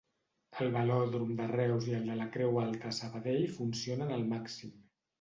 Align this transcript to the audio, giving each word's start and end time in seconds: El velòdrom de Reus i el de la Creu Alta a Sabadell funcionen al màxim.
El 0.63 0.71
velòdrom 0.75 1.33
de 1.41 1.47
Reus 1.51 1.91
i 1.91 1.95
el 1.99 2.09
de 2.13 2.17
la 2.23 2.27
Creu 2.39 2.59
Alta 2.65 2.93
a 2.95 2.99
Sabadell 3.03 3.49
funcionen 3.61 4.19
al 4.21 4.29
màxim. 4.37 4.79